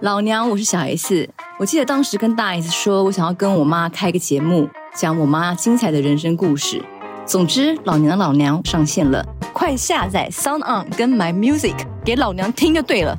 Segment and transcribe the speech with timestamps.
[0.00, 1.28] 老娘，我是小 S。
[1.58, 6.82] 我记得当时跟大 S 说，我想要跟我妈开个节目，讲我妈精彩的人生故事。
[7.24, 13.18] 总之，老娘的老娘上线了，快下载 Sound On 跟 My Music 给老娘听就对了。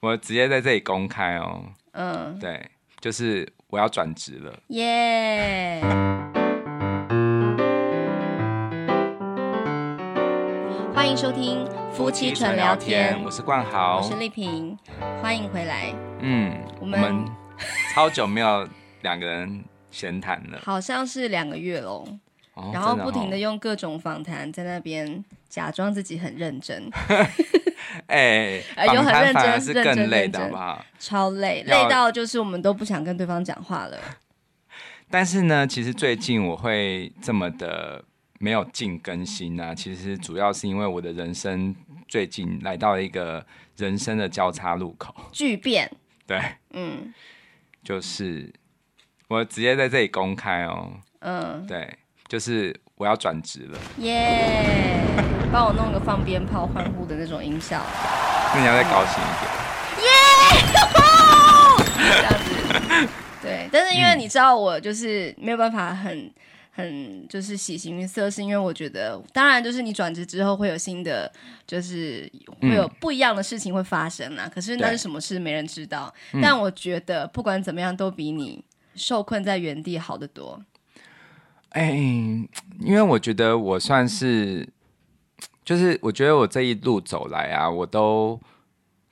[0.00, 1.64] 我直接在这里公开哦。
[1.92, 2.70] 嗯，对，
[3.00, 4.52] 就是我要转职了。
[4.68, 6.39] 耶、yeah！
[11.00, 14.76] 欢迎收听夫妻纯聊天，我是冠豪，我是丽萍，
[15.22, 15.94] 欢迎回来。
[16.20, 17.24] 嗯，我们，
[17.94, 18.68] 超久没有
[19.00, 22.06] 两个人闲谈了， 好像是两个月喽。
[22.52, 26.90] 哦、然后不停的用各种访谈在那边假装自己很认真，
[28.06, 30.84] 哎、欸， 有很认真，是更累的好不好？
[30.98, 33.96] 超累，累到就是我们都不想跟对方讲话了。
[35.08, 38.04] 但是呢，其实最近我会这么的
[38.42, 41.76] 没有进更新啊，其实主要是因为我的人生
[42.08, 43.44] 最近来到了一个
[43.76, 45.90] 人生的交叉路口，巨变。
[46.26, 46.40] 对，
[46.72, 47.12] 嗯，
[47.84, 48.50] 就是
[49.28, 51.98] 我直接在这里公开哦，嗯，对。
[52.28, 55.02] 就是我要转职了，耶！
[55.52, 57.82] 帮我弄个放鞭炮欢呼的那种音效，
[58.54, 60.12] 那你要再高兴一点，耶！
[61.98, 63.08] 这样子，
[63.42, 63.68] 对。
[63.72, 66.32] 但是因为你知道，我就是没有办法很
[66.70, 71.30] 很就是喜形于色，是因为我觉得，当然就是你转职之后会有新的，
[71.66, 74.50] 就是会有不一样的事情会发生啊。
[74.52, 76.12] 可是那是什么事，没人知道。
[76.40, 80.62] 但我觉得不管怎么样，都比你受困在原地好得多。
[81.70, 82.48] 哎、欸，
[82.80, 84.68] 因为我觉得我算是，
[85.64, 88.40] 就是我觉得我这一路走来啊，我都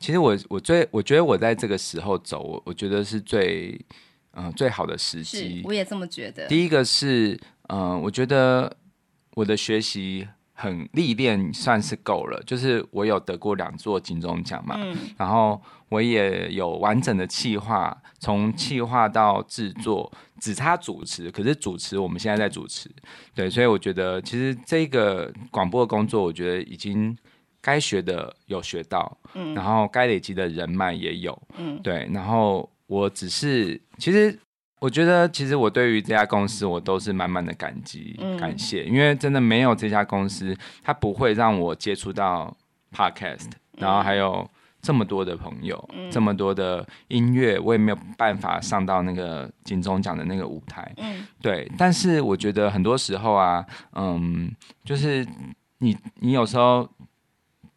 [0.01, 3.81] 其实我我最我觉得我在这个时候走，我我觉得是最
[4.39, 5.63] 嗯、呃、最好的时机。
[5.65, 6.47] 我也这么觉得。
[6.47, 8.75] 第一个是嗯、呃，我觉得
[9.35, 20.11] 我的学习很历练算是够了，就是我有得过两座金钟奖嘛、嗯，然后我也有完整的企划，从企划到制作。
[20.41, 22.89] 只差主持，可是主持我们现在在主持，
[23.35, 27.19] 对，所以我觉得其实这个广播的工作，我觉得已经
[27.61, 34.37] 该学的有学到，嗯，然后该累积的人脉也有，嗯，对，然后我只是，其实
[34.81, 42.57] 我觉得，其实我对于这家公司，我都是满满的感激、嗯、感谢，因为真的没有这家公司，它不会让我接触到
[42.93, 44.51] Podcast，然后还有。
[44.81, 50.95] 这么多的朋友，嗯、这么多的音乐，我也没有办法上到那个金钟奖的那个舞台。
[50.99, 51.69] 嗯，对。
[51.77, 54.49] 但是我觉得很多时候啊，嗯，
[54.85, 55.27] 就是
[55.79, 56.89] 你你有时候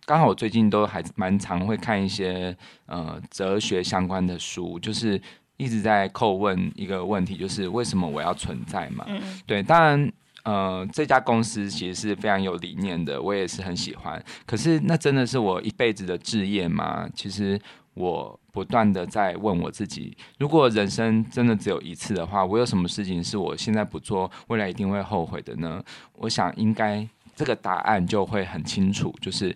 [0.06, 5.22] 刚好我最近都还蛮常会看一些呃哲学相关的书，就是
[5.58, 9.06] 一直在叩问一个问题，就是为什么我要存在嘛？
[9.08, 9.62] 嗯，对。
[9.64, 10.12] 当然。
[10.44, 14.20] 呃，这家公司其实是非常有理念的，我也是很喜欢。
[14.44, 17.08] 可是，那真的是我一辈子的志业吗？
[17.14, 17.62] 其实，
[17.94, 25.80] 我不断的在问我自己：如果人生真的只有一次的话，我有什么事情是我现在不做，未来一定会后悔的呢？
[26.14, 29.56] 我想，应该这个答案就会很清楚，就是，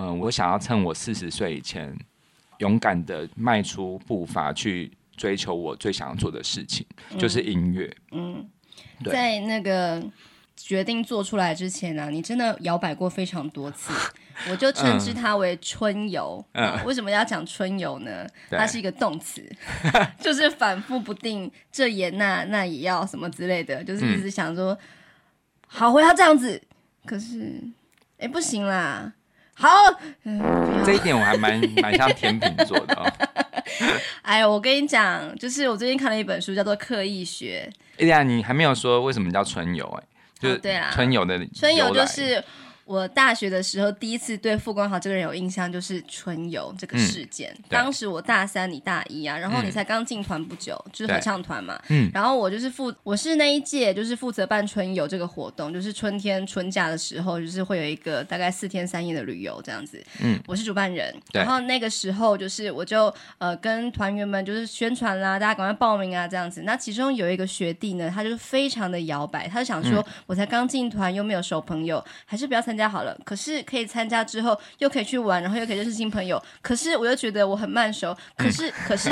[0.00, 1.94] 嗯、呃，我想要趁我四十岁以前，
[2.58, 6.86] 勇敢的迈出步伐去追求我最想要做的事情，
[7.18, 7.94] 就是音乐。
[8.12, 8.36] 嗯。
[8.38, 8.50] 嗯
[9.10, 10.02] 在那个
[10.56, 13.92] 决定做出来之前呢、啊，你真的摇摆过非常多次，
[14.50, 16.82] 我就 称之它为春游、嗯啊。
[16.84, 18.26] 为什么要讲春游呢？
[18.50, 19.42] 它是一个动词，
[20.20, 24.78] 就是反复不定，这也那那也要什么之类的，就是一直想说，嗯、
[25.66, 26.60] 好，我要这样子。
[27.06, 27.58] 可是，
[28.18, 29.10] 哎，不行啦，
[29.60, 29.68] 好，
[30.24, 30.40] 嗯、
[30.86, 33.06] 这一点我还蛮蛮像天秤座的哦。
[34.22, 37.70] 哎，我跟你讲，就是我最近看了一本书，叫做《刻意学》。
[38.02, 39.84] 哎呀，你还没有说为什么叫春游？
[40.00, 40.04] 哎，
[40.40, 42.42] 就是对啊，春游的春游就是。
[42.90, 47.54] 我大学的时候第一次对傅光豪这个人有印象，就是春游这个事件。
[47.58, 51.80] 嗯、当时我大三，你大一啊，然后你才刚进团不久，嗯、就是合唱团嘛。
[51.88, 52.10] 嗯。
[52.12, 60.04] 然后我就是负，我是那一届就是负责办春游这个活动，就是春天春假的时候，就是会有一个大概四天三夜的旅游这样子。
[60.20, 60.36] 嗯。
[60.48, 66.62] 我是主办人，然后那个时候就是我就呃跟团员们就是宣传啦，大家赶快报名啊这样子。
[66.62, 72.79] 那其中有一个学弟呢，他就是非常的摇摆，他就想说，我才刚进团又没有熟朋友，还是不要参加。
[72.80, 76.42] 参加好了，可是可以参加之后又可以去玩，然后又可以认识新朋友。
[76.62, 79.10] 可是我又觉得我很慢熟，可是、嗯、可是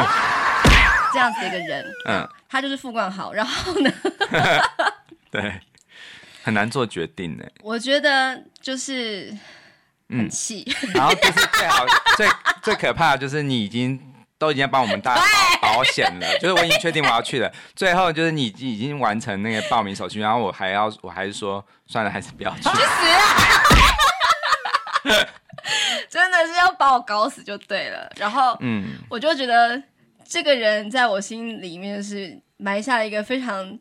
[1.13, 3.35] 这样子的一个人，嗯，他就是傅冠豪。
[3.35, 3.93] 然后呢，
[5.31, 5.61] 对，
[6.43, 7.45] 很难做决定呢。
[7.63, 9.37] 我觉得就是
[10.09, 11.85] 很气、嗯，然后就是最好
[12.17, 12.27] 最
[12.63, 14.01] 最可怕的就是你已经
[14.39, 15.15] 都已经帮我们大
[15.61, 17.53] 保保险了，就是我已经确定我要去了。
[17.77, 22.63] 最后就是你已经完成那个报名手续，然后我还要我还是说算了，还是不要去。
[22.63, 23.48] 去死啊！
[26.09, 28.11] 真的是要把我搞死就对了。
[28.17, 29.83] 然后，嗯，我就觉得
[30.27, 33.79] 这个人在我心里面是埋下了一个非常。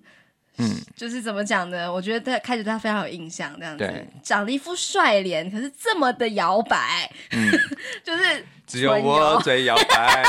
[0.60, 1.92] 嗯，就是怎么讲呢？
[1.92, 7.52] 我觉得他开始对他非常有印象，这样子，长了一副帅脸，可是这么的摇摆，嗯、
[8.04, 8.46] 就是。
[8.68, 10.24] 只有我最摇摆，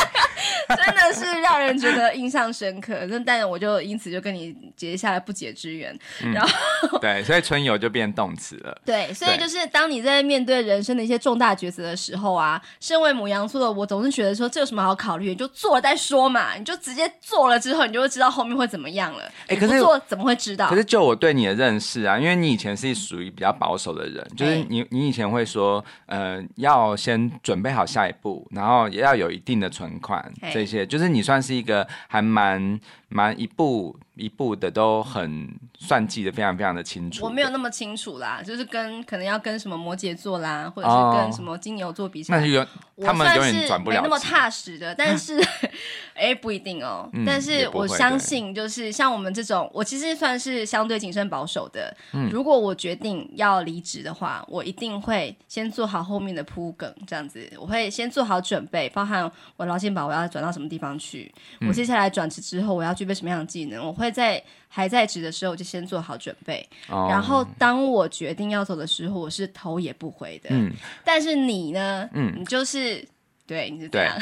[0.77, 2.97] 真的是让人觉得印象深刻。
[3.09, 5.99] 那但是我就因此就跟你结下了不解之缘。
[6.23, 8.81] 嗯、然后对，所以春游就变动词了。
[8.87, 15.31] 对，所以就是当你在面对人生的一些重大抉择的时候啊，身为母羊座的我总是觉得说，这有什么好考虑？
[15.31, 19.25] 你就做了再说嘛，你就直接做了之后，你就会知道后面会怎么样了。
[19.49, 20.69] 哎，可是做怎么会知道？
[20.69, 28.28] 可是就我对你的认识啊，因为你以前是属于比较保守的人，就是你你以前会说，呃，要先准备好下一步。
[28.51, 35.49] 然后也要有一定的存款，这些就是你算是一个还蛮蛮一步一步的都很
[35.79, 37.25] 算计的非常非常的清楚。
[37.25, 42.67] 我没有那么清楚啦，就是跟可能要跟什么摩羯座啦，或者是跟什么金牛座比起来，那是有
[43.05, 44.95] 他们永远转不了，没那么踏实的。
[44.95, 45.41] 但是
[46.15, 47.09] 哎，不一定哦。
[47.25, 51.97] 但是我相信，就是像我们这种，我其实算是相对谨慎保守的。
[52.31, 61.33] 如果我决定要离职的话，我一定会先做好后面的铺梗，这样子，我会先做好准备，包含我劳健保我要转到什么地方去，
[61.67, 70.51] 我接下来转职之后我要具备什么样的技能，我会在还在职的时候就先做好准备，然后当我决定要走的时候，我是头也不回的。
[70.51, 70.73] 嗯，
[71.05, 72.09] 但是你呢？
[72.13, 73.07] 嗯，你就是
[73.47, 74.15] 对，你是这样。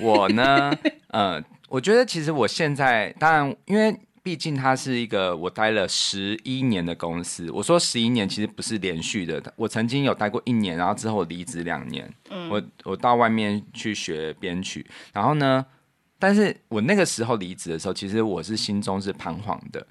[0.00, 0.72] 我呢？
[1.08, 3.98] 呃，我觉得其实我现在当然，因为
[4.28, 7.50] 毕竟它是一个我待了十一年的公司。
[7.50, 12.06] 我说十一年其实不是连续的，我曾经有待过一年，然后之后我离职两年。
[12.28, 14.84] 嗯，我我到外面去学编曲，
[15.14, 15.64] 然后呢？
[16.18, 19.86] 但是我那个时候离职的时候，其实我是心中是彷徨的。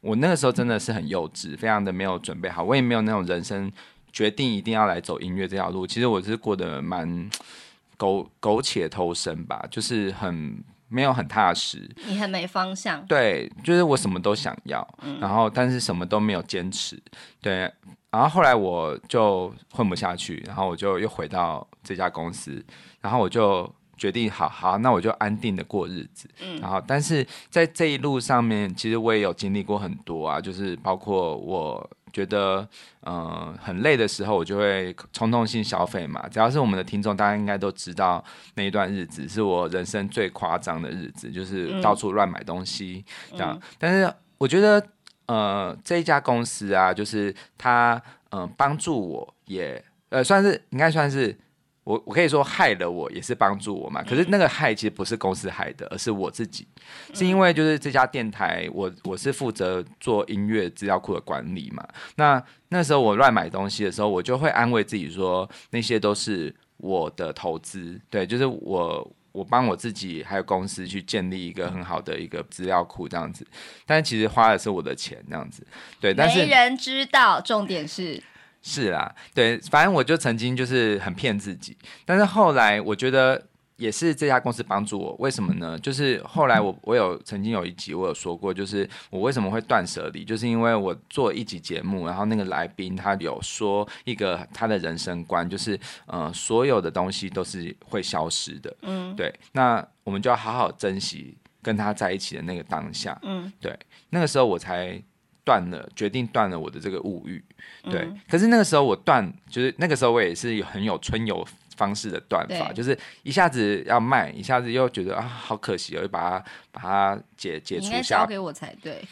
[0.00, 2.64] 我那个时候真的是很幼稚，非常的没有准备好。
[2.64, 3.70] 我也没有那种人生
[4.10, 5.86] 决定一定要来走音乐这条路。
[5.86, 7.28] 其实我是过得蛮
[7.98, 11.90] 苟苟且偷生吧，就是很没有很踏实。
[12.06, 13.04] 你很没方向。
[13.06, 17.02] 对，就是我什么都想要，嗯、然后但是什么都没有坚持。
[17.40, 17.70] 对，
[18.10, 22.64] 然后后来我就混不下去，然后我就又回到这家公司，
[23.00, 23.68] 然后我就。
[23.98, 26.28] 决定好好，那我就安定的过日子。
[26.40, 32.68] 嗯，然后，但是在这一路上面，其实我也有经历过很多啊，就是包括我觉得，
[33.00, 36.28] 嗯、呃，很累的时候，我就会冲动性消费嘛。
[36.28, 38.22] 只要是我们的听众，大家应该都知道
[38.54, 43.52] 那一段日子是我人生最夸张的日子，就是到处乱买东西这样。
[43.54, 44.86] 嗯、但是我觉得，
[45.26, 48.00] 呃，这一家公司啊，就是他，
[48.30, 51.36] 嗯、呃，帮助我也，呃，算是应该算是。
[51.84, 56.66] 我我可以说害了我也是帮助我嘛，可是那个害其实不是公司害的，而是我自己，
[57.12, 61.84] 是因为就是这家电台，我我是负责做音乐资料库的管理嘛。
[62.14, 73.44] 那那时候我乱买东西的时候，我就会安慰自己说，那些都是我的投资，对，就是我我帮我自己还有公司去建立一个很好的一个资料库这样子，
[73.84, 75.66] 但是其实花的是我的钱这样子，
[76.00, 78.22] 对，但是没人知道，重点是。
[78.62, 83.42] 是啦，对，反正我就曾经就是很骗自己，但是后来我觉得
[83.76, 85.76] 也是这家公司帮助我，为什么呢？
[85.80, 95.76] 就是后来我我有曾经有一集我有说过，就是我为什么会断舍离，就是因为我做一集节目，然后那个来宾他有说一个他的人生观，就是
[96.06, 103.76] 呃所有的东西都是会消失的，嗯，对，那我们就要好好珍惜跟他在一起的那个当下，嗯，对，
[104.10, 105.02] 那个时候我才。
[105.44, 107.42] 断了，决定断了我的这个物欲，
[107.84, 108.02] 对。
[108.02, 111.46] 嗯、可是那个时候我断，就是那个时候我也是有很有春游
[111.76, 118.20] 方式的断法，就是一下子要卖，一下子又觉得啊好可惜，我就把它把它解解除下。
[118.20, 119.02] 交给我才对，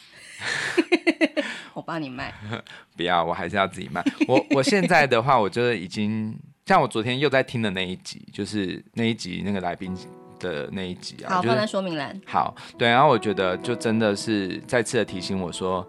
[1.74, 2.32] 我帮你卖。
[2.96, 4.04] 不要，我还是要自己卖。
[4.28, 9.96] 我我现在的话，我就是已经像我昨天又在听的那一集，就是那一集那个来宾
[10.38, 12.20] 的那一集啊，好，就、放在说明栏。
[12.26, 12.88] 好，对。
[12.88, 15.84] 然后我觉得就真的是再次的提醒我说。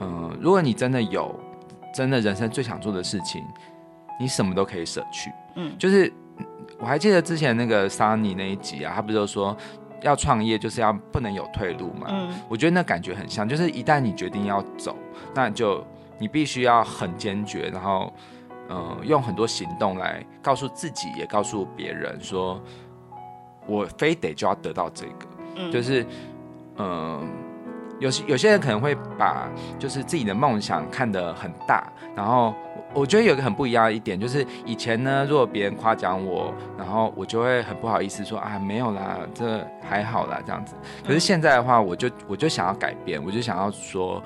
[0.00, 1.34] 嗯，如果你真的有
[1.94, 3.44] 真的人生最想做的事情，
[4.18, 5.32] 你什么都可以舍去。
[5.54, 6.12] 嗯，就是
[6.78, 9.56] 我还记得之前那个 Sunny 那一集啊，他不是说
[10.02, 12.08] 要创业就是要不能有退路嘛？
[12.10, 14.96] 嗯，我觉得那感觉很像，就是一旦你决定要走，
[15.32, 15.84] 那就
[16.18, 18.12] 你必须要很坚决，然后
[18.68, 22.60] 嗯，用很多行动来告诉自己，也告诉别人说，
[23.66, 26.04] 我非得就要得到这个，嗯，就是
[26.78, 27.43] 嗯。
[28.04, 32.54] 有些有些人可能会把就是自己的梦想看得很大，然后
[32.92, 40.74] 我觉得有个很不一样的一点，就是以前呢，如果别人夸奖我，然后我就会很不好意思说啊，没有啦，这还好啦这样子。
[41.02, 44.22] 可是现在的话，我就我就想要改变，我就想要说，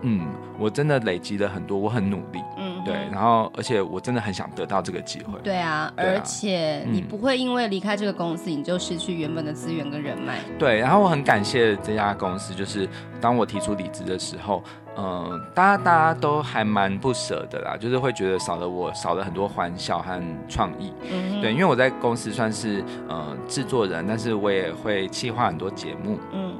[0.00, 0.26] 嗯，
[0.58, 2.42] 我真的累积了很多，我很努力，
[2.84, 5.38] 对，然后而且我真的很想得到这个机会。
[5.42, 10.38] 对啊，对啊，而且你不会因为离开这个公司，你就失去原本的资源跟人脉。
[10.58, 12.88] 对，然后我很感谢这家公司，就是
[13.20, 14.62] 当我提出离职的时候。
[14.94, 20.92] 嗯、呃，大家大家都还蛮不舍的啦，就是会觉得少了我，少了很多欢笑和创意。
[21.10, 26.18] 嗯，对，因为我在公司算是呃制作人，但是我也会企划很多节目。
[26.34, 26.58] 嗯，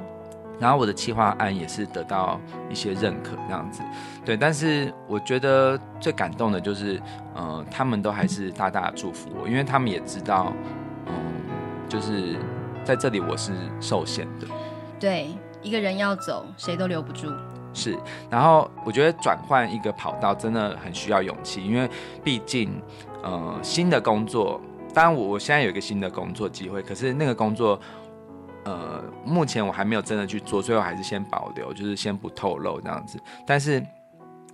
[0.63, 2.39] 然后我的企划案也是得到
[2.69, 3.83] 一些认可，这样子。
[4.23, 7.01] 对，但是我觉得最感动的就是，
[7.35, 10.53] 呃，他们都还是大大的祝福我，因为他们也知道，
[11.07, 12.37] 嗯、呃，就是
[12.85, 13.51] 在这里我是
[13.81, 14.47] 受限的。
[14.97, 17.29] 对，一个人要走，谁都留不住。
[17.73, 21.89] 是，然后我觉得转换一个跑道真的很需要勇气，因为
[22.23, 22.81] 毕竟，
[23.21, 24.61] 呃，新的工作，
[24.93, 27.77] 当然我我现在有一个新的工作机会，可是那个工作，
[28.65, 33.19] 呃，目前我还没有真的去做，最后还是先保留，就是先不透露这样子。
[33.45, 33.85] 但是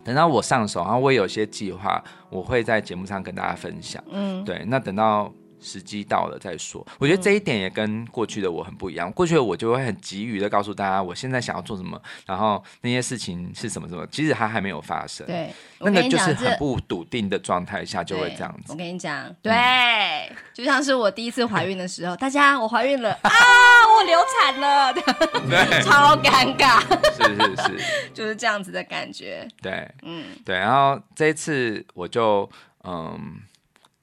[0.04, 4.04] 等到我上手，然后我也有些计划，我会在节目上跟大家分享。
[4.10, 5.32] 嗯，对，那等到。
[5.62, 9.12] 时机到了再说，我觉得这一点也跟过去的我很不一样。
[9.12, 15.26] 过去的我就会很急于的告诉大家，我现在想要做什么，然后那些事情是什么什么，其实它还没有发生。
[15.28, 18.72] 对，那个就是很不笃定的状态下就会这样子。
[18.72, 23.32] 我跟你讲，对，嗯、就像是我第一次怀孕的时候， 大家我怀孕了啊，
[23.98, 26.82] 我流产了，对， 超尴尬，
[27.16, 29.48] 是是是， 就是这样子的感觉。
[29.62, 32.50] 对，嗯，对，然后这一次我就
[32.84, 33.42] 嗯。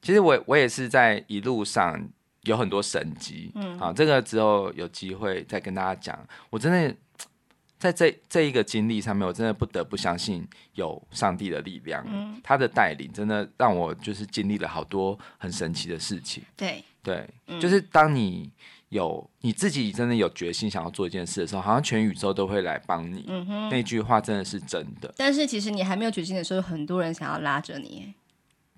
[0.07, 2.01] 其实我我也是在一路上
[2.43, 6.17] 有很多神迹，嗯，啊，这个之后有机会再跟大家讲。
[6.49, 6.95] 我真的
[7.77, 16.41] 在这这一个经历上面，我真的不得不相信有上帝的力量，嗯，他的带领真的让我就是经历了好多很神奇的事情。
[16.55, 17.27] 对对，
[17.59, 18.49] 就是当你
[18.87, 23.25] 有你自己真的有决心想要做一件事的时候，好像全宇宙都会来帮你。
[23.27, 25.13] 嗯哼，那句话真的是真的。
[25.17, 28.13] 但是其实你还没有决心的时候，很多人想要拉着你。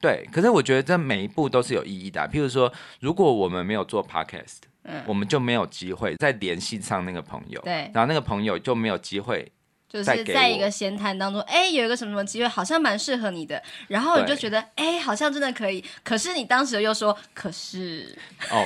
[0.02, 2.28] 对，可是我觉得这每一步都是有意义的啊。
[2.28, 9.52] 譬如说，如果我们没有做 podcast，嗯，我们就没有机会再联系上那个朋友，对，然后那个朋友就没有机会，
[9.90, 15.84] 就是在一个闲谈当中，哎，有一个什么什么机会，好像蛮适合你的，然后你就觉得，哎，好像真的可以。
[16.04, 18.18] 可是你当时又说，可是，
[18.50, 18.66] 哦，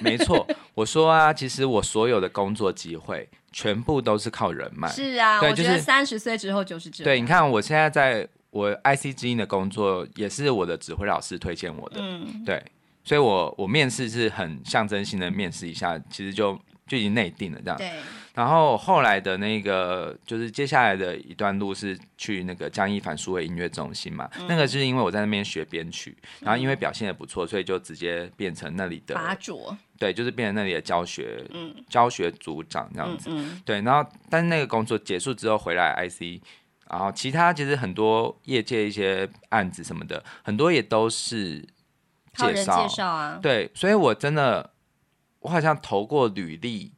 [0.00, 4.88] 没错，我说啊，其实我所有的工作机会全部都是靠人脉。
[4.88, 7.04] 是啊，对，我觉得三十岁之后就是这样。
[7.04, 8.26] 对，你看我现在在。
[8.50, 12.60] 我 IC 之音的工作也是我的指挥老师推荐我的，嗯，对，
[13.04, 17.78] 所以我我面试是很象征性的面试一下，其实就就已经内定了这样。
[17.78, 17.90] 对。
[18.32, 33.80] 然后后来的那个就是接下来的一段路是去那个江一凡数位音乐中心嘛，嗯、那个是因为我在那边学编曲，然后因为表现也不错，所以就直接变成那里的拔擢，对，就是变成那里的教学，嗯，教学组长这样子，嗯嗯、对。
[33.82, 36.40] 然后但是那个工作结束之后回来 IC。
[36.90, 41.60] 然后其他其实很多业界一些案子什么的，很多也都是
[42.34, 43.38] 介绍，介绍啊。
[43.40, 44.70] 对，所以我真的，
[45.38, 46.92] 我好像投过履历，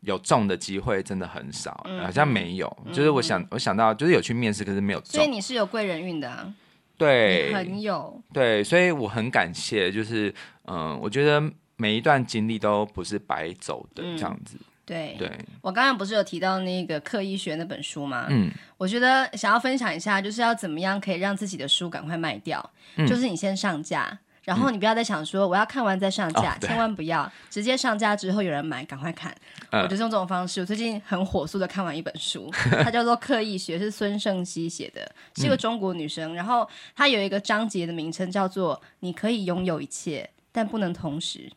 [0.00, 2.76] 有中的机会真的很少，嗯、好像没有。
[2.84, 5.12] 嗯、就是我想，我想到就是有去面试，可是没有中。
[5.12, 6.52] 所以你是有贵人运的啊？
[6.96, 8.20] 对，很有。
[8.32, 11.40] 对，所以我很感谢，就是嗯，我觉得
[11.76, 14.56] 每一段经历都不是白走的这样子。
[14.58, 15.30] 嗯对，对
[15.60, 18.26] 我刚刚不是有提到那个《刻意学》那本书吗？
[18.30, 22.58] 嗯，我觉得想要分享一下，就是要怎么样可以让自己的书赶快卖掉。
[22.96, 29.30] 嗯，就是你先上架，然后你不要再想说我要看完再上架，嗯，千万不要直接上架之后有人买，赶快看。
[29.70, 30.62] 嗯，我就是用这种方式。
[30.62, 32.50] 我最近很火速的看完一本书，
[32.82, 36.34] 它叫做《刻意学》，是孙胜熙写的，是一个中国女生。
[36.34, 36.66] 然后
[36.96, 41.52] 它有一个章节的名称叫做“你可以拥有一切，但不能同时”。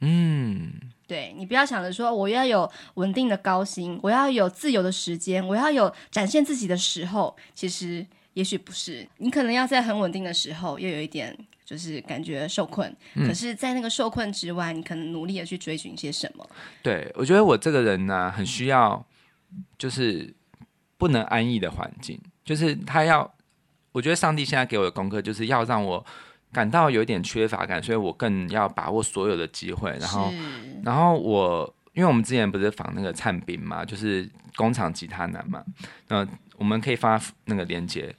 [0.00, 0.72] 嗯。
[1.06, 9.08] 对，你不要想着说我要有稳定的高薪，我要有自由的时间，我要有展现自己的时候，其实也许不是。
[9.18, 12.92] 你可能要在很稳定的时候，又有一点就是感觉受困。
[13.14, 16.44] 嗯、可是，在那个受困之外，你可能努力的去追寻一些什么。
[16.82, 19.06] 对，我觉得我这个人呢、啊，很需要
[19.78, 20.34] 就是
[20.98, 23.32] 不能安逸的环境，就是他要。
[23.92, 26.04] 我觉得上帝现在给我的功课，就是要让我。
[26.56, 29.90] 感到有一点缺乏感，所以我更要把握所有的机会。
[30.00, 30.32] 然后，
[30.82, 35.62] 然后我，因为我们之前不是访那个灿斌嘛，就是工厂吉他男嘛，
[36.08, 38.14] 那我们可以发那个连接。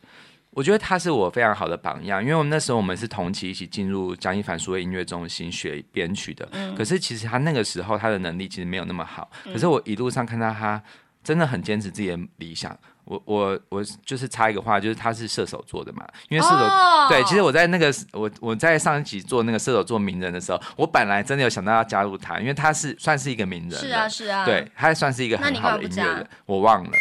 [0.51, 6.47] 我觉得他是我非常好的榜样，因为我们那时候我们是同期一起进入江一凡数位音乐中心学编曲的。
[6.51, 10.79] 嗯、可是其实他那个时候他的能力其实没有那么好，嗯、可是我一路上看到他
[11.23, 12.77] 真的很坚持自己的理想。
[13.07, 17.07] 我我我就是插一个话，就是他是射手座的嘛，因为射手、oh!
[17.07, 26.91] 对，其实我在那个我我在上一集做那个射手座名人的时候，我本来真的有想到要加入他，因为他是算是一个名人，是啊是啊，对，他算是一个很好的音乐人，我忘了。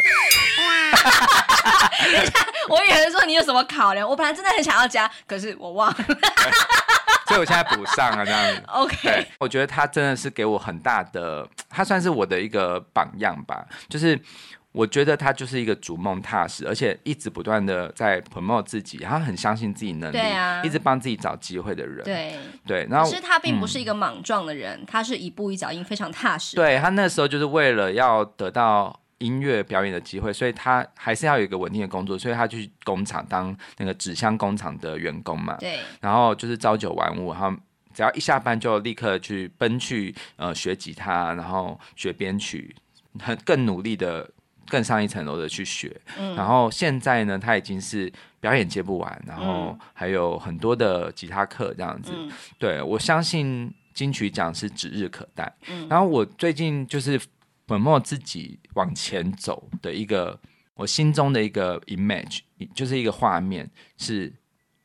[2.69, 5.97] 我以为说你有什么考量，我本来真的很想要加，可是我忘了，
[7.27, 8.63] 所以我现在补上了这样子。
[8.67, 14.17] OK，我觉得他真的是给我很大的，他算是我的一个榜样吧，就是。
[14.77, 22.03] 我觉得他就是一个逐梦踏实，而且一直不断的在 promote 自己，他很相信自己能力，啊、一直帮自己找机会的人。
[22.03, 26.55] 对对，然后其实他并不是一个莽撞的人，嗯、他是一步一脚印，非常踏实。
[26.55, 35.57] 对，他那时候就是为了要得到音乐表演的机会，所以他还是要有一个稳定的工作，所以他去工厂当那个纸箱工厂的员工嘛。
[35.59, 37.51] 对，然后就是朝九晚五，然后
[37.95, 42.75] 只要一下班就立刻去奔去呃学吉他，然后学编曲，
[43.19, 44.29] 很更努力的。
[44.67, 52.11] 更上一层楼的去学，嗯、然后现在呢，他已经是表演接不完，然后还有很多的吉他课这样子。
[52.13, 55.51] 嗯、对，我相信金曲奖是指日可待。
[55.69, 57.19] 嗯、然后我最近就是
[57.65, 60.37] 本末自己往前走的一个，
[60.75, 62.39] 我心中的一个 image，
[62.75, 64.31] 就是一个画面，是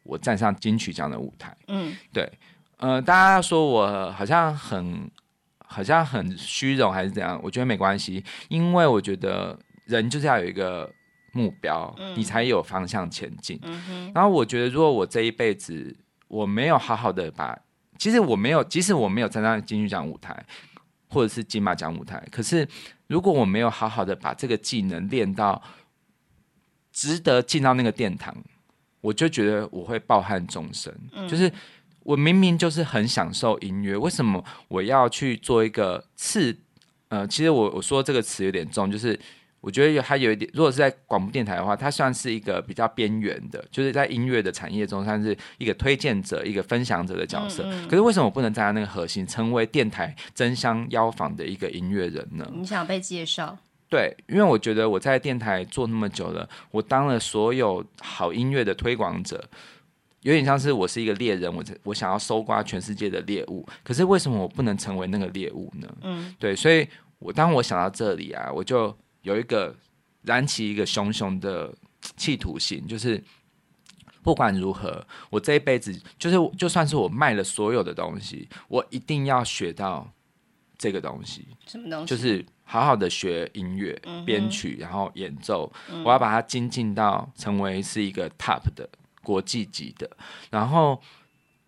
[0.05, 1.57] 我站上金曲奖的舞台。
[1.69, 2.31] 嗯，对，
[2.79, 5.11] 呃，大家说我好像很
[5.59, 7.39] 好像很虚荣还是怎样？
[7.43, 9.59] 我觉得没关系，因为我觉得。
[9.85, 10.91] 人就是要有一个
[11.33, 13.59] 目标，嗯、你才有方向前进。
[13.63, 15.97] 嗯、然后我觉得，如果我这一辈子
[16.29, 17.59] 我没有好好的把，
[17.99, 20.45] 其实我没有，即使我没有站在金曲奖舞台
[21.09, 22.67] 或者是金马奖舞台，可是
[23.07, 25.63] 如果我没有好好的把这个技能练到
[26.93, 28.37] 值得进到那个殿堂，
[29.01, 30.95] 我就觉得我会抱憾终生。
[31.13, 31.51] 嗯、就是
[32.01, 36.57] 我明明就是很享受音乐，为什么我要去做一个次？
[37.09, 39.19] 呃，其实我我说这个词有点重，就是。
[39.63, 47.63] 我觉得有还有一点，如果是在广播电台的话，它算是一个比较边缘的，就是在音乐的产业中，算是一个推荐者、一个分享者的角色。
[47.67, 52.45] 嗯嗯、可是为什么我不能站在那个核心，成为电台争相邀访的一个音乐人呢？
[52.53, 53.57] 你想被介绍？
[53.89, 59.49] 对，因为我觉得我在电台做那么久了，我当了所有好音乐的推广者，
[60.23, 63.65] 有点像是我是一个猎人，我我想要搜刮全世界的猎物。
[63.85, 65.87] 可是为什么我不能成为那个猎物呢？
[66.01, 66.85] 嗯，对，所以
[67.21, 68.93] 我当我想到这里啊，我就。
[69.23, 69.75] 有一个
[70.23, 71.75] 燃起一个熊熊的
[72.17, 73.23] 企图心，就是
[74.23, 80.13] 不管如何，我这一辈子就是就算是我卖了所有的东西，我一定要学到
[80.77, 81.49] 这个东西。
[81.67, 82.07] 什么东西？
[82.07, 85.73] 就是好好的学音乐、编曲，然后演奏。
[85.91, 88.89] 嗯、我要把它精进到成为是一个 top 的
[89.23, 90.11] 国际级的，
[90.51, 91.01] 然后。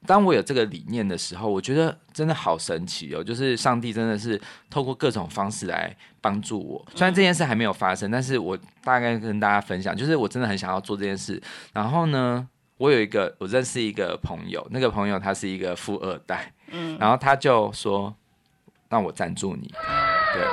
[0.06, 3.24] 当我有这个理念的时候，我觉得真的好神奇哦！
[3.24, 6.84] 就是上帝真的是透过各种方式来帮助我。
[6.94, 11.42] 虽然这件事还没有发生，但是我大概跟大家分享，就是我真的很想要做这件事。
[11.72, 18.14] 然后呢，我有一个我认识一个朋友，那个朋友他是一个富二代，嗯，然后他就说
[18.90, 19.72] 让我赞助你，
[20.34, 20.44] 对，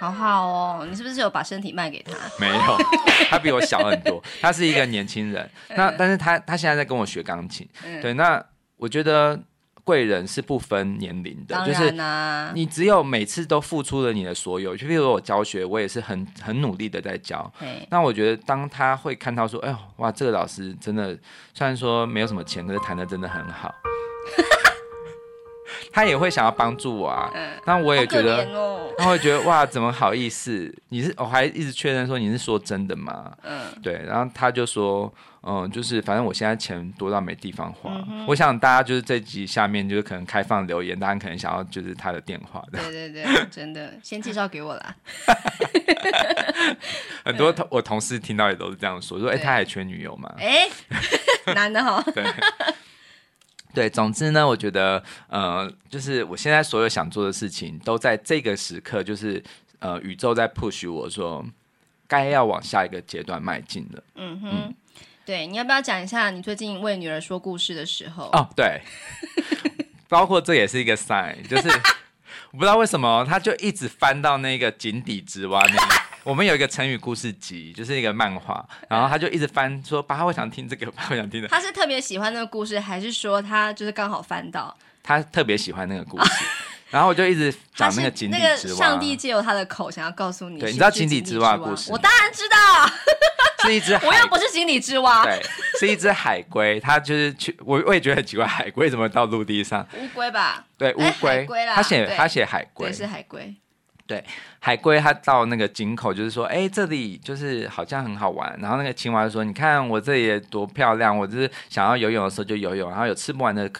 [0.00, 0.86] 好好哦。
[0.90, 2.12] 你是不是有把身体卖给他？
[2.40, 2.76] 没有，
[3.30, 5.48] 他比我小很多，他是一个年轻人。
[5.76, 7.68] 那但是他他现在在跟我学钢琴，
[8.02, 8.44] 对，那。
[8.76, 9.40] 我觉得
[9.82, 11.94] 贵人是不分年龄的，就是
[12.54, 17.52] 你只有每次都付出了你的所有，就比如我教学，我也是很很努力的在教。
[17.90, 21.16] 那我觉得当他会看到说，哎呦哇，这个老师真的
[21.52, 23.74] 虽然说没有什么钱，可是弹的真的很好，
[25.94, 27.30] 他也会想要帮助我啊。
[27.64, 28.44] 那我也觉得，
[28.98, 30.74] 他会觉得哇，怎么好意思？
[30.88, 33.32] 你是我还一直确认说你是说真的吗？
[33.42, 35.12] 嗯，对，然后他就说。
[35.46, 37.90] 嗯，就是反正我现在钱多到没地方花。
[38.08, 42.82] 嗯、我想大家就是这集下面就是可能开放留言，大家可能想要就是他的电话的。
[42.90, 44.96] 对对对，真的，先介绍给我啦。
[47.26, 50.34] 很多同我同事听到也都是这样说，说哎，他还缺女友吗？
[50.38, 50.66] 哎，
[51.54, 52.02] 男的哈。
[52.14, 52.24] 对
[53.74, 59.42] 对，总之呢，我觉得呃，就是我现在所有想做的事情，都在这个时刻，就是
[59.80, 61.44] 呃，宇宙在 push 我说，
[62.06, 64.02] 该要往下一个阶段迈进了。
[64.14, 64.50] 嗯哼。
[64.52, 64.74] 嗯
[65.26, 68.24] 对，你要不要讲一下你最近为女儿说故事的时候？
[68.34, 68.82] 哦，对，
[70.06, 71.68] 包括这也是一个 sign，就是
[72.52, 75.94] 我不知道为什么他就一直翻到那个井底之蛙那里。
[76.24, 81.48] 我们有一个成语故事集，就是一个漫画，然后他就一直翻说，爸爸会想听这个，爸爸会想听的。
[81.48, 84.74] 他是特别喜欢那个故事，还是说他就是刚好翻到？
[85.02, 86.44] 他特别喜欢那个故事。
[86.90, 91.90] 然后我就一直讲那个井底之蛙，上帝借由他的口想要告诉你，对，你知道井底之蛙的故事？
[91.92, 95.42] 我当然知道，是一只， 我又不是井底之蛙，对，
[95.78, 99.86] 是一只海龟，它就是去，我我也觉得很奇怪，海龟怎么到陆地上？
[99.98, 100.64] 乌龟吧？
[100.78, 103.52] 对，乌龟，他写他写海龟，是海龟，
[104.06, 104.22] 对，
[104.60, 108.54] 海龟它到那个井口，就是说，哎，这里就是好像很好玩。
[108.60, 113.70] 然后那个青蛙就说，你看我这里多漂亮，我就是想要游泳的时候就游泳，然后有吃不完的。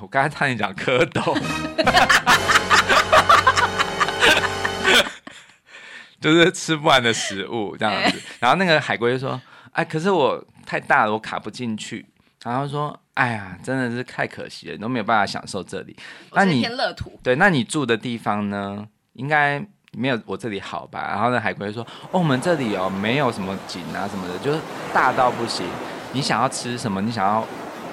[0.00, 1.34] 我刚才差点讲蝌蚪，
[6.20, 8.20] 就是吃不完的食物这样子。
[8.38, 9.40] 然后那个海龟就说
[9.72, 12.04] ：“哎，可是我太大了，我卡不进去。”
[12.44, 15.96] 然后说：“哎呀，真的是太可惜了，你都没有办法享受这里。
[16.32, 18.86] 那你天乐土对，那你住的地方呢？
[19.18, 24.58] 应该没有我这里好吧？”然后呢海龟说：“哦，我们这里哦，没有什么景啊什么的，就是
[24.94, 25.66] 大到不行。
[26.12, 27.02] 你想要吃什么？
[27.02, 27.44] 你想要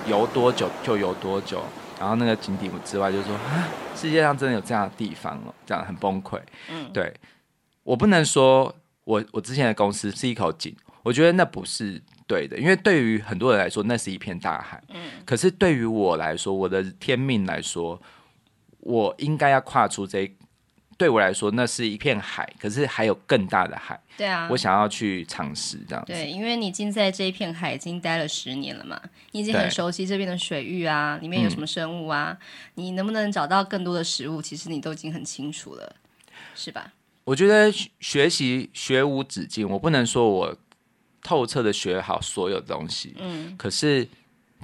[0.07, 1.61] 游多久就游多久。”
[1.99, 6.39] 然后那个井底之外就说：“啊，世界上真的有这样的地方哦，这样很崩溃。”
[6.71, 7.13] 嗯，对，
[7.83, 12.01] 我不能说我我之前的公司是一口井，我觉得那不是。
[12.27, 14.81] 对的，因为对于很多人来说，那是一片大海。
[14.89, 18.01] 嗯，可是对于我来说，我的天命来说，
[18.79, 20.35] 我应该要跨出这一。
[20.97, 23.99] 对我来说，那是一片海，可是还有更大的海。
[24.17, 26.13] 对啊，我想要去尝试这样子。
[26.13, 32.37] 对，因为你已经在这一片海已经待了十年了嘛，你已经很熟悉这边的水域啊，里面有什么生物啊，
[32.75, 35.95] 嗯，你能不能找到更多的食物，其实你都已经很清楚了，
[36.55, 36.93] 是吧？
[37.23, 40.57] 我觉得学习学无止境，我不能说我。
[41.27, 44.07] 透彻的学好所有东西，嗯，可是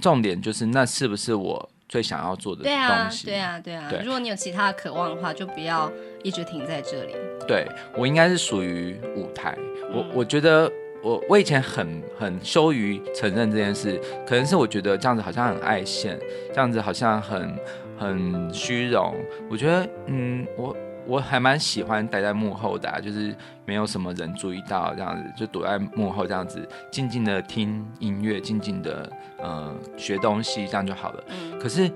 [0.00, 3.26] 重点就是那是不是我最想要做的东西？
[3.26, 4.02] 对啊，对啊，对啊。
[4.02, 7.14] 如果你有其他的渴望的话，就不要一直停在这里。
[7.46, 17.54] 对，我应该是属于舞台，嗯、我我觉得我我以前很很羞于承认这件事，可能是我觉得这样子好像很爱现，这样子好像很
[17.98, 19.14] 很虚荣。
[19.50, 20.74] 我觉得，嗯，我。
[21.06, 23.34] 我还蛮喜欢待在幕后的啊，就是
[23.66, 31.24] 没有什么人注意到这样子，就躲在幕后这样子，静静的听音乐，静静的呃学东西，这样就好了。
[31.60, 31.90] 可是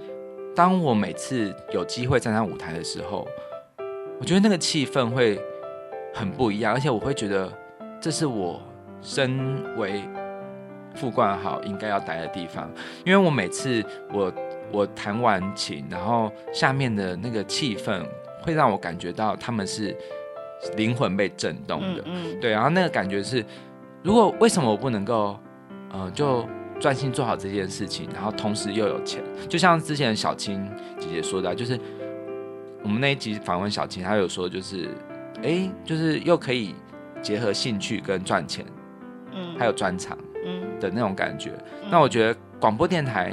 [0.54, 3.26] 当我每次有机会站上舞台的时候，
[4.18, 5.40] 我觉得那个气氛会
[6.12, 7.50] 很不一样，而且我会觉得
[8.00, 8.60] 这是我
[9.00, 10.02] 身为
[10.94, 12.68] 副冠好应该要待的地方，
[13.04, 14.32] 因为我每次我
[14.72, 18.04] 我弹完琴，然后下面的那个气氛。
[18.46, 19.94] 会让我感觉到他们是
[20.76, 23.44] 灵魂被震动的，嗯嗯、对，然后那个感觉是，
[24.02, 25.36] 如果为什么我不能够，
[25.92, 26.46] 呃，就
[26.78, 30.66] 专心做好这件事情，然后同时又有钱，就像之前小青
[30.98, 31.78] 姐姐说的，就是
[32.82, 34.88] 我们那一集访问小青，她有说就是，
[35.42, 36.74] 哎，就是又可以
[37.20, 38.64] 结合兴趣跟赚钱，
[39.34, 40.62] 嗯，还有专长，嗯。
[40.78, 43.32] 的那种感觉，嗯、那我觉得广播电台，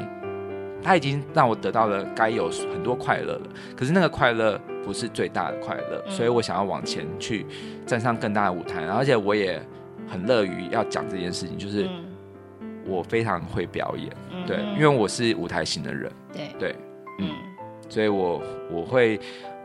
[0.82, 3.42] 它已经让我得到了该有很多快乐了，
[3.76, 4.60] 可是那个快乐。
[4.84, 7.46] 不是最大的快乐，嗯、所以我想要往前去
[7.86, 9.62] 站上更大的舞台，而且我也
[10.08, 11.90] 很乐于要讲这件事情，就是
[12.86, 16.48] 我非常会表演，嗯、对，因为我是舞台型的人，对。
[16.60, 16.76] 对，
[17.20, 17.32] 嗯，
[17.88, 19.20] 所以我我会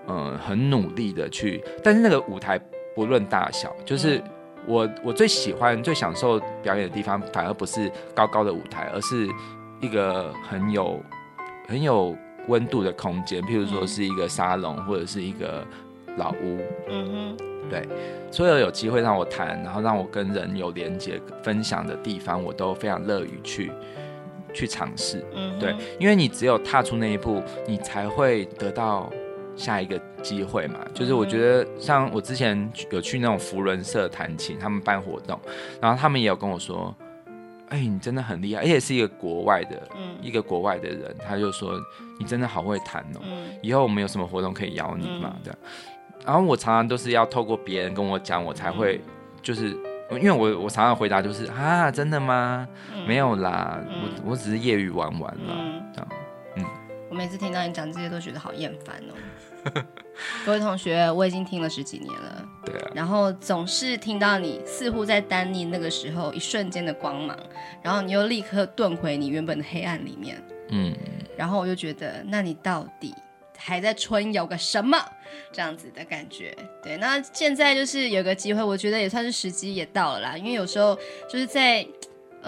[0.06, 2.58] 嗯、呃、很努力的去，但是那个舞台
[2.94, 4.22] 不论大小，就是
[4.66, 9.28] 我我最喜欢最享受表演的地方，反而不是高高的舞台，而是
[9.80, 11.02] 一个很有
[11.66, 12.16] 很有。
[12.48, 15.64] 温度的空间，譬如说是一个沙龙，嗯、或者是一个
[16.16, 16.58] 老屋。
[16.88, 17.36] 嗯哼，
[17.70, 17.86] 对，
[18.30, 23.70] 所有有机会让我谈，然后让我跟人有连接、分享的地方，我都非常乐于去
[24.52, 25.24] 去尝试。
[25.34, 29.08] 嗯，对，因为你只有踏出那一步，你才会得到
[29.54, 30.80] 下一个机会嘛。
[30.94, 35.38] 就是我觉得，像我之前有去那种福伦社弹琴，他们办活动，
[35.80, 36.94] 然后他们也有跟我说。
[37.70, 41.78] 哎，你真的很厉害，而且是一个国外的，嗯、一个国外的人，他就说
[42.18, 45.36] 你真的好会弹哦，嗯、以后我们有什么活动可以邀你嘛？
[45.42, 45.68] 这样、嗯，
[46.26, 49.00] 然后我常常都是要透过别人跟我讲，我才会，
[49.42, 49.76] 就是
[50.12, 52.66] 因为我我常常回答就是啊，真的吗？
[52.94, 56.08] 嗯、没有啦，嗯、我我只是业余玩玩啦，嗯、这样，
[56.56, 56.64] 嗯，
[57.10, 59.82] 我每次听到你讲这些都觉得好厌烦哦。
[60.44, 67.38] 各位同学，我已经听了十几年了，对啊，然后总是听到你似乎在丹尼那个时候一瞬间的光芒，
[67.82, 70.94] 然后你又立刻遁回你原本的黑暗里面，嗯，
[71.36, 73.14] 然后我就觉得，那你到底
[73.56, 74.98] 还在春游个什么？
[75.52, 81.86] 这样子的感觉，对，那现在就是有个机会，我觉得也算是时机也到了啦，因为有时候就是在。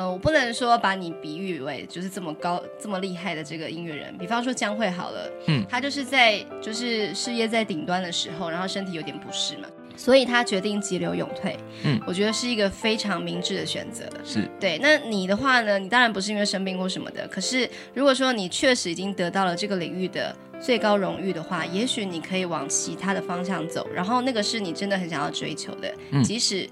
[0.00, 14.78] 呃，我不能说把你比喻为就是这么高、这么厉害的这个音乐人，比方说江蕙好了，嗯，他就是在就是事业在顶端的时候，然后身体有点不适嘛，所以他决定急流勇退，嗯，我觉得是一个非常明智的选择，是对。
[14.78, 15.78] 那你的话呢？
[15.78, 26.66] 你当然不是因为生病或什么的，可是如果说你确实已经得到了这个领域的最高荣誉的话，也许你可以往其他的方向走，然后那个是你真的很想要追求的，嗯，即使。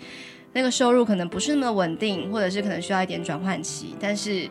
[0.58, 4.48] 那个收入可能不是那么稳定，或者是可能需要一点转换期，但是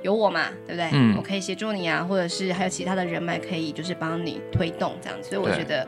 [0.00, 0.88] 有我嘛，对不对？
[0.94, 5.86] 嗯，我可以协助你啊，或者是还有其他的人脉可以就是帮你推动这样子，所以我觉得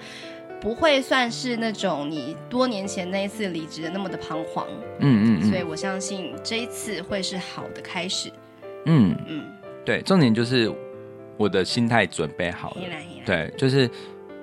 [0.60, 4.66] 不会算是那种你多年前那一次离职的那么的彷徨。
[4.98, 8.30] 嗯，嗯嗯，所以我相信这一次会是好的开始。
[8.84, 9.42] 嗯嗯，
[9.86, 10.70] 对，重点就是
[11.38, 12.80] 我的心态准备好了。
[13.24, 13.88] 对，就是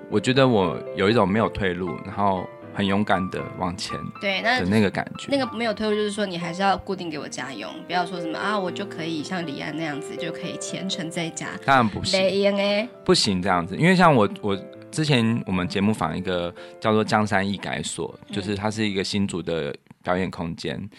[0.09, 2.43] 我觉得我有一种没有退路，然后。
[2.73, 3.97] 很勇敢的往前。
[4.21, 11.47] 对，那那个感觉，那个没有退路，就是说你还是要固定给我家用，不要说什么啊，我就可以像李安那样子就可以虔诚在家。
[11.65, 14.57] 当然不行，不行这样子，因为像我我
[14.91, 20.89] 之前我们节目访一个叫做江山易改所，就是它是一个新竹的表演空间。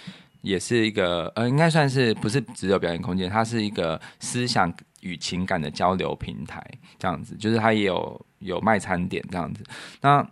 [0.43, 6.65] 也是一个呃，应该算是不是只有表演空间，它是一个思想与情感的交流平台，
[6.99, 9.63] 这样子，就是它也有有卖餐点这样子。
[10.01, 10.27] 那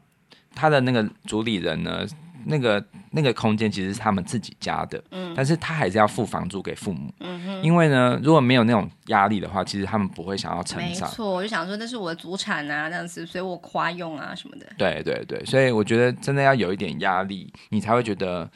[0.59, 2.05] 他的那个主理人呢，
[2.47, 11.09] 那个那个空间其实是他们自己家的，嗯，但是他还是要付房租给父母，嗯哼，因为呢，如果没有那种压力的话，其实他们不会想要成长。
[11.09, 14.66] 没错，我就想说那是我的祖产啊，这样子，所以我夸用啊什么的。
[14.77, 18.51] 对对对，所以我觉得真的要有一点压力，你才会觉得。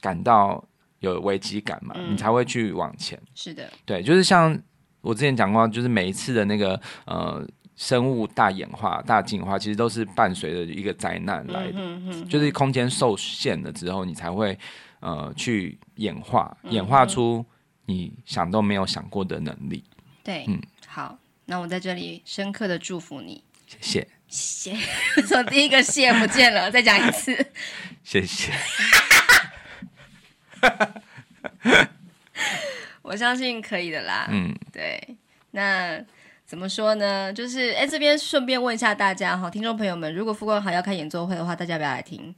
[0.00, 0.62] 感到
[0.98, 3.18] 有危机感嘛，嗯，你才会去往前。
[3.34, 4.54] 是的，对，就是像
[5.00, 7.42] 我之前讲过，就是每一次的那个呃
[7.76, 12.24] 生物大演化、大进化，其实都是伴随着一个灾难来的。
[12.28, 14.58] 就是空间受限了之后，你才会
[15.00, 17.44] 呃去演化，演化出
[17.86, 19.82] 你想都没有想过的能力。
[20.22, 25.22] 对，嗯，好，那我在这里深刻的祝福你，谢谢，谢谢。
[25.26, 27.46] 从第一个谢不见了，再讲一次，
[28.02, 28.52] 谢谢。
[33.02, 34.28] 我相信可以的啦。
[34.30, 34.98] 嗯，对。
[35.50, 36.02] 那
[36.54, 37.32] 怎么说呢？
[37.32, 42.32] 就是哎，这边顺便问一下大家哈，听众朋友们，如果富光好要开演奏会的话，大家不要来听？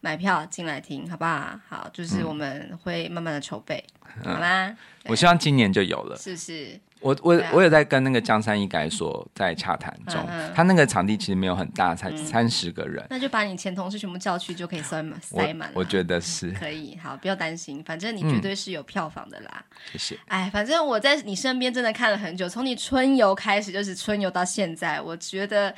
[0.00, 1.56] 买票进来听，好不好？
[1.68, 3.84] 好，就是我们会慢慢的筹备，
[4.24, 4.76] 嗯、好吗？
[5.04, 6.80] 我希望今年就有了，是不是？
[7.00, 10.22] 我我我有在跟那个江山一改所在洽谈中，
[10.54, 15.70] 他那个场地其实没有很大，才三十个人，那就把你前同事全部叫去，就可以塞满塞满。
[15.74, 19.64] 我觉得是可以，好，不要担心，反正你绝对是有票房的啦。
[19.92, 20.18] 谢谢。
[20.26, 25.74] 哎，反正我在你身边真的看了很久，从你春游开始就是春游到现在，我觉得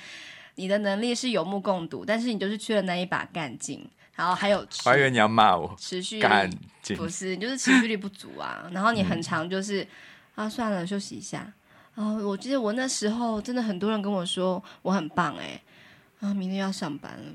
[0.56, 6.50] 你的能力是有目共睹，但是你就是缺了那一把干劲，然后还有，我以为你要骂我，持续干
[6.82, 9.86] 劲不是，你就是持续力不足啊，然后你很长就是。
[10.34, 11.52] 啊，算了，休息一下。
[11.94, 15.60] 啊，我记得我那时候真的很多人跟我说我很棒哎，
[16.20, 17.32] 啊，明天要上班了，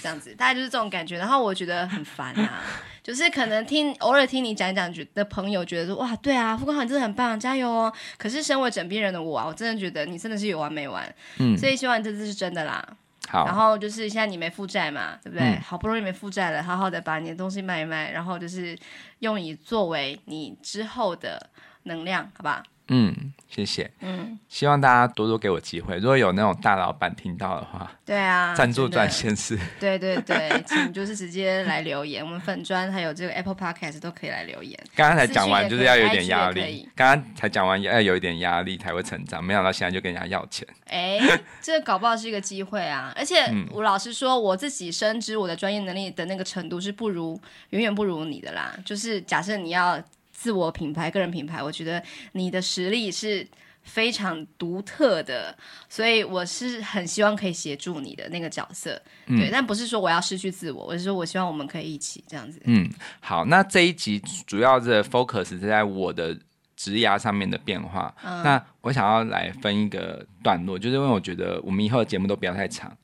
[0.00, 1.18] 这样子，大概就是这种感觉。
[1.18, 2.62] 然后我觉得很烦啊，
[3.02, 7.92] 就是可能听偶尔听你讲讲，觉的朋友觉得说哇，对啊，傅光豪你真的很棒，加油哦。
[8.16, 11.12] 可是身为枕边人的我啊，我真的觉得你真的是有完没完。
[11.38, 12.96] 嗯，所以希望你这次是真的啦。
[13.28, 15.44] 好，然后就是现在你没负债嘛，对不对？
[15.44, 18.78] 嗯，好不容易没负债了，好好的把你的东西卖一卖，然后就是
[19.18, 21.50] 用以作为你之后的。
[21.88, 22.62] 能量，好吧。
[22.90, 23.90] 嗯，谢谢。
[24.00, 25.98] 嗯，希望大家多多给我机会。
[25.98, 29.58] 如果有那种大老板听到的话，对啊，赞助专线是。
[29.78, 34.74] 对对对，请就是直接来留言，我们粉砖还有这个 Apple Podcast 都可以来留言。
[34.96, 40.66] 刚刚才讲完就是要有点压力，刚刚才讲完要有一点压力才会成长，没想到现在就跟人家要钱。
[40.86, 41.20] 哎，
[41.60, 43.12] 这个搞不好是一个机会啊！
[43.14, 48.74] 而且我老实说，我自己深知我的专业能力的那个程度是不如，远远不如你的啦。
[48.82, 50.02] 就是假设你要。
[50.40, 53.44] 自我品牌、个人品牌，我觉得你的实力是
[53.82, 55.52] 非常独特的，
[55.88, 62.62] 所以我是很希望可以协助你的那个角色，嗯、对，但不是说我要失去自我，我是说我希望我们可以一起这样子。
[62.66, 66.38] 嗯，好，那这一集主要的 focus 是在我的
[66.76, 72.96] 职涯上面的变化，嗯、那我想要来分一个段落，就是因为我觉得我们以后的节目都不要太长。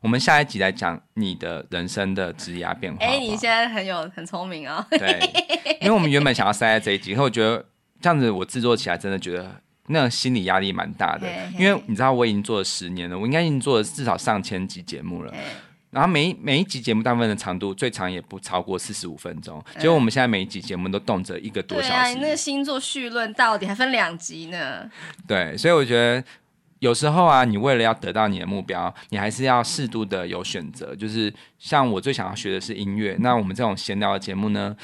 [0.00, 3.04] 我们下一集来讲你的人生的职涯变化。
[3.04, 4.98] 哎、欸，你现在很有很聪明啊、哦。
[4.98, 5.18] 对，
[5.82, 7.64] 因为我们原本想要塞在这一集，可我觉得
[8.00, 11.26] 这样子我制作起来真的觉得那个心理压力蛮大的。
[11.26, 15.34] 嘿嘿因为你知道我已经做了十年了，我应该已经做了至少上千集节目了。
[15.90, 21.90] 然后每一每一集节目大部分的长度最长也不超过四十五分钟，结果我们现在每一集节目都动辄一个多小时。
[21.90, 24.88] 对啊，你那个星座序论到底还分两集呢。
[25.26, 26.22] 对，所以我觉得。
[26.80, 30.94] 有时候啊，你为了要得到你的目标，你还是要适度的有选择。
[30.94, 34.76] 就是像我最想要学的是音乐，那我们这种闲聊的节目呢，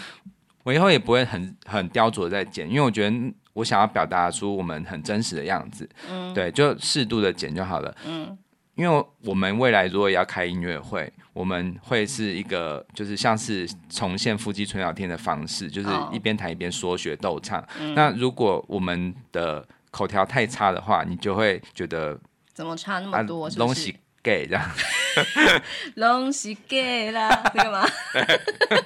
[0.65, 3.17] 我以后也不会很很雕琢的在剪，因为我觉得
[3.53, 5.89] 我想要表达出我们很真实的样子。
[6.11, 7.95] 嗯，对，就适度的剪就好了。
[8.07, 8.37] 嗯，
[8.75, 17.65] 因为我们未来如果要开音乐会，我们会是一个就是像是重现夫妻纯聊天的方式，就是一边弹一边说学逗唱。
[17.81, 22.19] 嗯，那如果我们的口条太差的话，你就会觉得
[22.53, 23.49] 怎么差那么多？
[23.51, 24.71] 东西 gay 这样，
[25.95, 27.87] 东西 gay 啦，这个吗？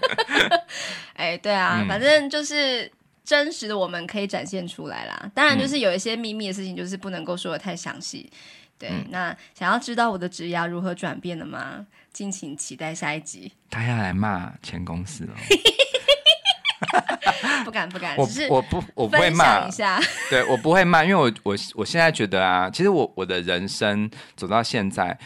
[1.17, 2.93] 哎、欸，对啊，嗯、反正就是
[3.25, 5.31] 真实的，我们可以展现出来啦。
[5.35, 8.31] 当然，就是有一些秘密的事情，就是不能够说的太详细。
[8.79, 11.87] 对，嗯、那想要知道我的职涯如何转变的吗？
[12.13, 13.51] 敬请期待下一集。
[13.71, 15.33] 他要来骂前公司了。
[17.65, 19.69] 不敢不敢，我我不我不会骂，
[20.31, 25.19] 对我不会骂，因为我我我现在觉得啊，其实我我的人生走到现在，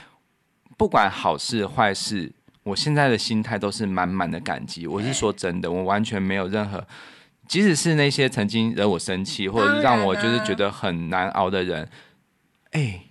[0.76, 4.86] 不管好事坏事，我现在的心态都是满满的感激。
[4.86, 6.84] 我是说真的，我完全没有任何，
[7.46, 11.88] 即使是那些曾经惹我生气或者让我就是觉得很难熬的人，
[12.70, 13.02] 哎、欸，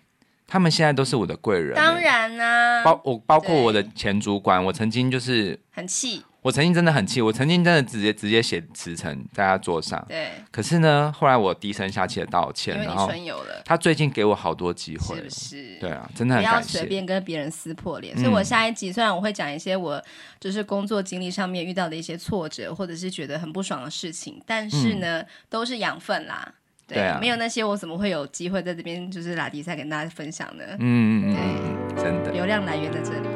[0.48, 1.76] 他们现在都是我的贵人。
[1.76, 6.24] 当然啊，包我包括我的前主管，我曾经就是很气。
[6.42, 10.04] 我曾经真的很气，我曾经真的直接直接写辞呈在他桌上。
[10.08, 10.30] 对。
[10.50, 13.12] 可是呢，后来我低声下气的道歉，然后
[13.64, 15.78] 他最近给我好多机会，是不是？
[15.80, 16.60] 对啊，真的很感谢。
[16.60, 18.16] 不要随便跟别人撕破脸。
[18.16, 20.04] 嗯、所以我下一集虽然我会讲一些我
[20.40, 26.52] 就是工作经历上面遇到的一些挫折，或者是觉得很不爽的事情，但是呢，嗯、都是养分啦。
[26.88, 27.20] 对，对啊。
[27.22, 30.64] 没有那些我怎么会有机会在这边就是拉迪赛跟大家分享呢？
[30.80, 32.32] 嗯嗯嗯，真的。
[32.32, 33.28] 流量来源在这里。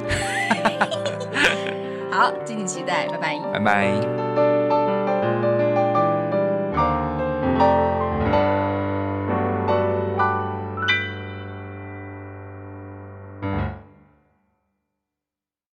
[2.16, 3.38] 好敬请期待拜拜。
[3.52, 4.36] 拜拜。